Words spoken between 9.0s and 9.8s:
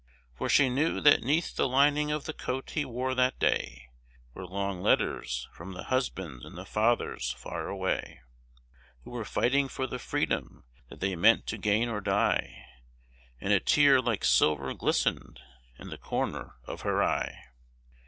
Who were fighting